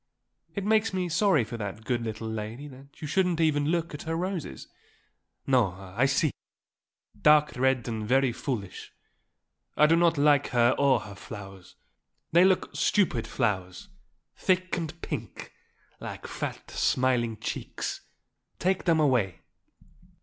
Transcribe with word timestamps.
It 0.55 0.65
makes 0.65 0.93
me 0.95 1.09
sorry 1.09 1.43
for 1.43 1.57
that 1.57 1.85
good 1.85 2.01
little 2.01 2.27
lady 2.27 2.67
that 2.69 2.99
you 3.03 3.07
shouldn't 3.07 3.39
even 3.39 3.65
look 3.67 3.93
at 3.93 4.01
her 4.01 4.15
roses." 4.15 4.67
"No. 5.45 5.73
I 5.73 6.07
see 6.07 6.29
her. 6.29 7.19
Dark 7.21 7.51
red 7.55 7.87
and 7.87 8.07
very 8.07 8.31
foolish. 8.31 8.93
I 9.77 9.85
do 9.85 9.95
not 9.95 10.17
like 10.17 10.47
her 10.47 10.71
or 10.79 11.01
her 11.01 11.13
flowers. 11.13 11.75
They 12.31 12.43
look 12.43 12.75
stupid 12.75 13.27
flowers 13.27 13.89
thick 14.35 14.75
and 14.75 14.99
pink, 15.03 15.53
like 15.99 16.25
fat, 16.25 16.71
smiling 16.71 17.37
cheeks. 17.37 18.01
Take 18.57 18.85
them 18.85 18.99
away." 18.99 19.41